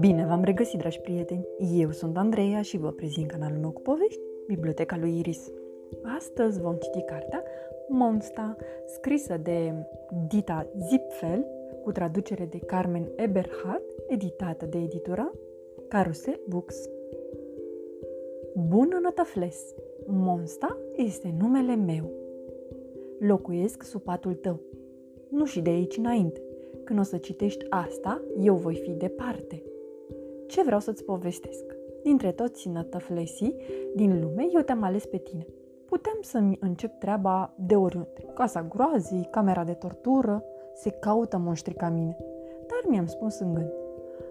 [0.00, 1.46] Bine v-am regăsit, dragi prieteni!
[1.74, 5.50] Eu sunt Andreea și vă prezint canalul meu cu povești, Biblioteca lui Iris.
[6.16, 7.44] Astăzi vom citi cartea
[7.88, 8.56] Monsta,
[8.86, 9.86] scrisă de
[10.28, 11.46] Dita Zipfel,
[11.82, 15.32] cu traducere de Carmen Eberhard, editată de editura
[15.88, 16.88] Carusel Books.
[18.54, 19.74] Bună nătăfles!
[20.06, 22.10] Monsta este numele meu.
[23.18, 24.60] Locuiesc sub patul tău.
[25.28, 26.42] Nu și de aici înainte.
[26.84, 29.62] Când o să citești asta, eu voi fi departe.
[30.46, 31.64] Ce vreau să-ți povestesc?
[32.02, 33.56] Dintre toți nătăflesii
[33.94, 35.46] din lume, eu te-am ales pe tine.
[35.84, 38.24] Putem să-mi încep treaba de oriunde.
[38.34, 42.16] Casa groazii, camera de tortură, se caută monștri ca mine.
[42.58, 43.72] Dar mi-am spus în gând.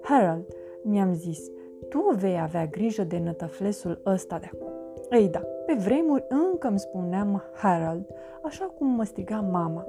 [0.00, 0.46] Harold,
[0.82, 1.50] mi-am zis,
[1.88, 4.68] tu vei avea grijă de nătăflesul ăsta de acum.
[5.10, 8.06] Ei da, pe vremuri încă îmi spuneam Harold,
[8.42, 9.84] așa cum mă striga mama.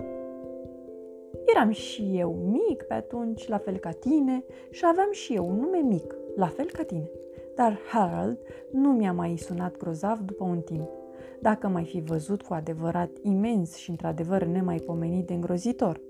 [1.46, 5.56] Eram și eu mic pe atunci, la fel ca tine, și aveam și eu un
[5.60, 7.10] nume mic, la fel ca tine.
[7.56, 8.38] Dar Harold
[8.72, 10.90] nu mi-a mai sunat grozav după un timp.
[11.40, 16.02] Dacă mai fi văzut cu adevărat imens și într-adevăr nemaipomenit de îngrozitor,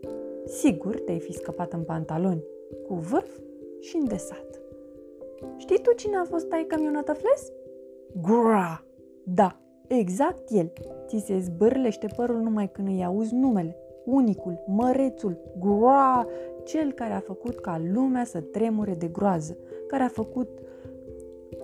[0.45, 2.43] sigur te-ai fi scăpat în pantaloni,
[2.87, 3.39] cu vârf
[3.79, 4.61] și îndesat.
[5.57, 7.51] Știi tu cine a fost taica mi Fles?
[8.21, 8.85] Gra!
[9.23, 10.71] Da, exact el.
[11.07, 13.75] Ți se zbârlește părul numai când îi auzi numele.
[14.05, 16.27] Unicul, mărețul, Gra,
[16.63, 20.49] cel care a făcut ca lumea să tremure de groază, care a făcut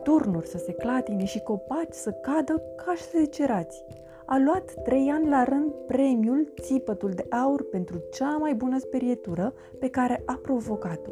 [0.04, 3.84] turnuri să se clatine și copaci să cadă ca secerați.
[4.26, 9.54] A luat trei ani la rând premiul Țipătul de Aur pentru cea mai bună sperietură
[9.80, 11.12] pe care a provocat-o.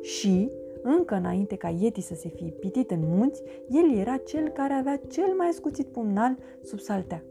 [0.00, 0.50] Și
[0.82, 5.00] încă înainte ca Yeti să se fie pitit în munți, el era cel care avea
[5.08, 7.24] cel mai scuțit pumnal sub saltea.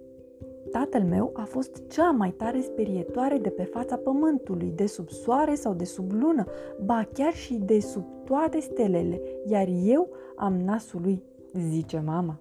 [0.71, 5.55] Tatăl meu a fost cea mai tare sperietoare de pe fața pământului, de sub soare
[5.55, 6.45] sau de sub lună,
[6.83, 11.23] ba chiar și de sub toate stelele, iar eu am nasul lui,
[11.69, 12.39] zice mama.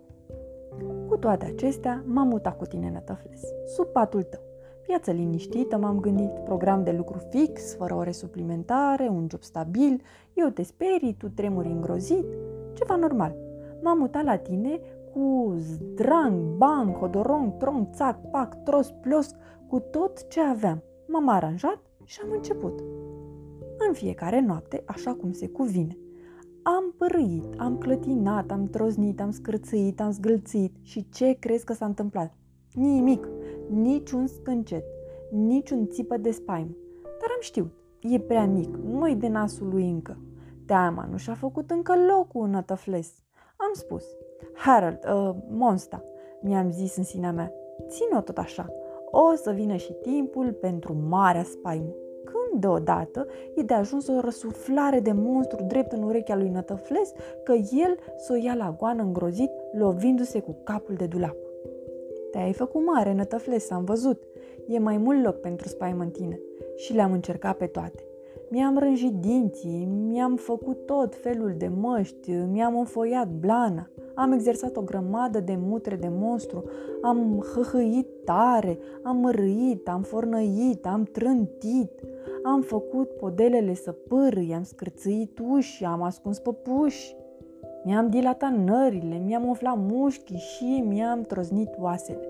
[1.08, 4.40] Cu toate acestea, m-am mutat cu tine, nătăfles, sub patul tău.
[4.86, 10.02] Viață liniștită, m-am gândit, program de lucru fix, fără ore suplimentare, un job stabil,
[10.34, 12.26] eu te sperii, tu tremuri îngrozit,
[12.72, 13.36] ceva normal.
[13.82, 14.80] M-am mutat la tine
[15.12, 19.34] cu zdrang, bang, hodorong, trong, țac, pac, tros, plos,
[19.68, 20.82] cu tot ce aveam.
[21.08, 22.80] M-am aranjat și am început.
[23.88, 25.96] În fiecare noapte, așa cum se cuvine.
[26.62, 31.84] Am părâit, am clătinat, am troznit, am scârțâit, am zgâlțit și ce crezi că s-a
[31.84, 32.34] întâmplat?
[32.72, 33.28] Nimic
[33.68, 34.84] niciun scâncet,
[35.30, 36.76] niciun țipă de spaimă.
[37.02, 40.18] Dar am știut, e prea mic, nu-i de nasul lui încă.
[40.66, 43.22] Teama nu și-a făcut încă locul în tăfles.
[43.56, 44.04] Am spus,
[44.52, 46.04] Harold, uh, Monsta,
[46.40, 47.52] mi-am zis în sinea mea,
[47.88, 48.72] țin-o tot așa,
[49.10, 51.94] o să vină și timpul pentru marea spaimă.
[52.24, 57.12] Când deodată e de ajuns o răsuflare de monstru drept în urechea lui Nătăfles
[57.44, 61.36] că el s-o ia la goană îngrozit, lovindu-se cu capul de dulap.
[62.30, 64.22] Te-ai făcut mare, nătăfles, am văzut.
[64.68, 66.40] E mai mult loc pentru spaimă în tine.
[66.76, 68.06] Și le-am încercat pe toate.
[68.48, 74.80] Mi-am rânjit dinții, mi-am făcut tot felul de măști, mi-am înfoiat blana, am exersat o
[74.80, 76.64] grămadă de mutre de monstru,
[77.02, 82.00] am hăhăit tare, am râit, am fornăit, am trântit,
[82.42, 87.16] am făcut podelele să pârâi, am scârțâit uși, am ascuns păpuși.
[87.84, 92.28] Mi-am dilatat nările, mi-am umflat mușchii și mi-am troznit oasele.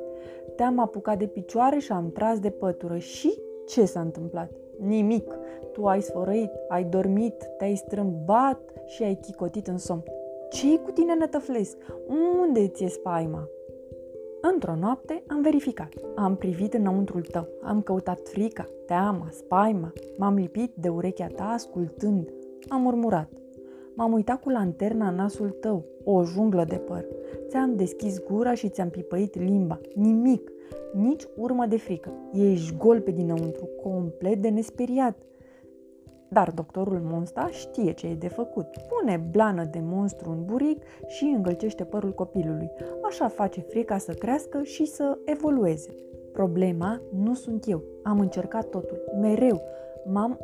[0.56, 2.99] Te-am apucat de picioare și am tras de pătură.
[2.99, 4.50] Și ce s-a întâmplat?
[4.78, 5.34] Nimic.
[5.72, 10.03] Tu ai sfărăit, ai dormit, te-ai strâmbat și ai chicotit în somn.
[10.52, 11.76] Ce cu tine, nătăflesc?
[12.40, 13.48] Unde ți-e spaima?
[14.40, 15.88] Într-o noapte am verificat.
[16.14, 17.48] Am privit înăuntrul tău.
[17.62, 19.92] Am căutat frica, teama, spaima.
[20.16, 22.32] M-am lipit de urechea ta ascultând.
[22.68, 23.28] Am murmurat.
[23.94, 27.06] M-am uitat cu lanterna în nasul tău, o junglă de păr.
[27.48, 29.80] Ți-am deschis gura și ți-am pipăit limba.
[29.94, 30.52] Nimic,
[30.94, 32.12] nici urmă de frică.
[32.32, 35.16] Ești gol pe dinăuntru, complet de nesperiat.
[36.32, 38.67] Dar doctorul Monsta știe ce e de făcut.
[38.88, 42.70] Pune blană de monstru în buric și îngălcește părul copilului.
[43.02, 45.94] Așa face frica să crească și să evolueze.
[46.32, 47.82] Problema nu sunt eu.
[48.02, 49.61] Am încercat totul, mereu.
[50.12, 50.38] M-am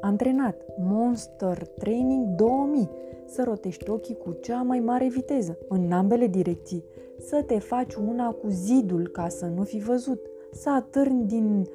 [0.00, 2.88] Antrenat Monster Training 2000
[3.26, 6.84] să rotești ochii cu cea mai mare viteză, în ambele direcții,
[7.18, 10.20] să te faci una cu zidul ca să nu fi văzut,
[10.52, 11.66] să atârni din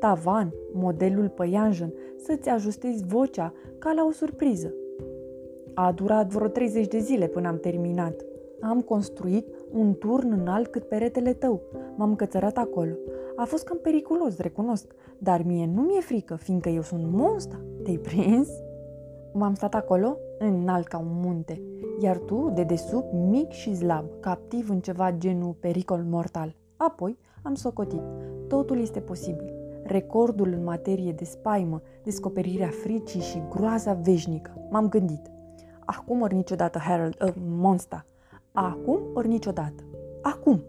[0.00, 4.74] tavan modelul păianjen, să-ți ajustezi vocea ca la o surpriză.
[5.74, 8.24] A durat vreo 30 de zile până am terminat.
[8.60, 11.62] Am construit un turn înalt cât peretele tău.
[11.96, 12.92] M-am cățărat acolo.
[13.36, 17.60] A fost cam periculos, recunosc, dar mie nu mi-e frică, fiindcă eu sunt monsta.
[17.82, 18.48] Te-ai prins?
[19.32, 21.62] M-am stat acolo, înalt ca un munte,
[22.00, 26.54] iar tu, de desubt, mic și slab, captiv în ceva genul pericol mortal.
[26.76, 28.02] Apoi am socotit.
[28.48, 29.59] Totul este posibil.
[29.90, 34.66] Recordul în materie de spaimă, descoperirea fricii și groaza veșnică.
[34.70, 35.30] M-am gândit.
[35.84, 38.04] Acum ori niciodată, Harold, uh, Monsta.
[38.52, 39.82] Acum ori niciodată.
[40.22, 40.62] Acum.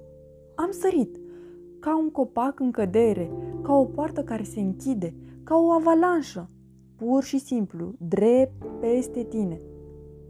[0.55, 1.19] Am sărit.
[1.79, 3.31] Ca un copac în cădere,
[3.61, 5.13] ca o poartă care se închide,
[5.43, 6.49] ca o avalanșă.
[6.95, 9.61] Pur și simplu, drept peste tine.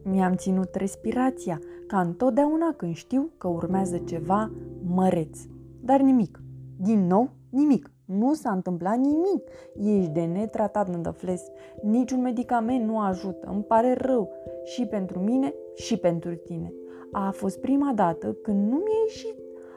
[0.04, 4.52] Mi-am ținut respirația, ca întotdeauna când știu că urmează ceva
[4.86, 5.40] măreț.
[5.80, 6.42] Dar nimic.
[6.78, 7.92] Din nou, nimic.
[8.18, 9.50] Nu s-a întâmplat nimic.
[9.76, 11.44] Ești de netratat, nădăfles.
[11.82, 13.48] Niciun medicament nu ajută.
[13.54, 14.32] Îmi pare rău.
[14.64, 16.74] Și pentru mine, și pentru tine.
[17.12, 19.36] A fost prima dată când nu mi-a ieșit.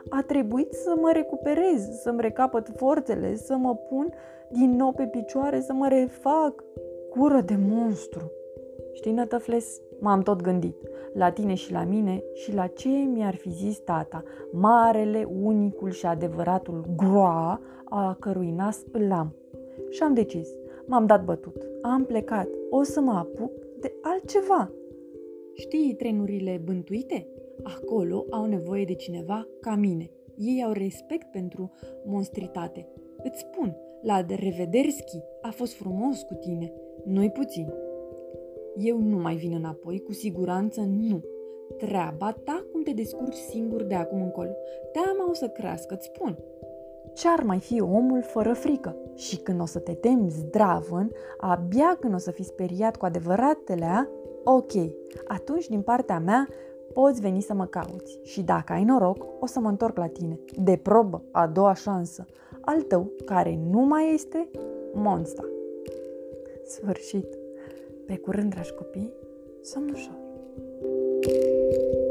[0.09, 4.13] A trebuit să mă recuperez, să-mi recapăt forțele, să mă pun
[4.49, 6.65] din nou pe picioare, să mă refac.
[7.11, 8.33] Cură de monstru!
[8.95, 10.77] Știi, nătăfles, m-am tot gândit
[11.15, 16.07] la tine și la mine și la ce mi-ar fi zis tata, marele, unicul și
[16.07, 19.35] adevăratul groa a cărui nas îl am.
[19.91, 20.49] Și am decis,
[20.87, 24.73] m-am dat bătut, am plecat, o să mă apuc de altceva.
[25.53, 27.29] Știi trenurile bântuite?
[27.63, 30.11] Acolo au nevoie de cineva ca mine.
[30.37, 31.71] Ei au respect pentru
[32.05, 32.89] monstritate.
[33.23, 36.73] Îți spun, la Revederski a fost frumos cu tine,
[37.05, 37.73] nu puțin.
[38.77, 41.23] Eu nu mai vin înapoi, cu siguranță nu.
[41.79, 44.51] Treaba ta cum te descurci singur de acum încolo.
[44.93, 46.39] Teama o să crească, îți spun.
[47.15, 48.97] Ce-ar mai fi omul fără frică?
[49.15, 54.09] Și când o să te temi zdravăn, abia când o să fii speriat cu adevăratele,
[54.45, 54.73] ok,
[55.27, 56.49] atunci din partea mea
[56.93, 60.39] poți veni să mă cauți și dacă ai noroc, o să mă întorc la tine.
[60.63, 62.27] De probă, a doua șansă,
[62.61, 64.51] al tău, care nu mai este
[64.93, 65.43] monsta.
[66.65, 67.44] Sfârșit.
[68.07, 69.13] Pe curând, dragi copii,
[69.63, 70.23] somn ușor!
[71.23, 72.04] thank you